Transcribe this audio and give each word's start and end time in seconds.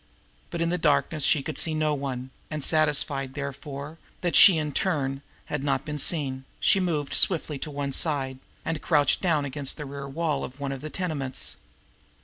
But 0.49 0.61
in 0.61 0.69
the 0.69 0.79
darkness 0.79 1.23
she 1.23 1.43
could 1.43 1.59
see 1.59 1.75
no 1.75 1.93
one, 1.93 2.31
and 2.49 2.63
satisfied, 2.63 3.35
therefore, 3.35 3.99
that 4.21 4.35
she 4.35 4.57
in 4.57 4.71
turn 4.71 5.21
had 5.45 5.63
not 5.63 5.85
been 5.85 5.99
seen, 5.99 6.43
she 6.59 6.79
moved 6.79 7.13
swiftly 7.13 7.59
to 7.59 7.69
one 7.69 7.93
side, 7.93 8.39
and 8.65 8.81
crouched 8.81 9.21
down 9.21 9.45
against 9.45 9.77
the 9.77 9.85
rear 9.85 10.07
wall 10.09 10.43
of 10.43 10.59
one 10.59 10.71
of 10.71 10.81
the 10.81 10.89
tenements. 10.89 11.55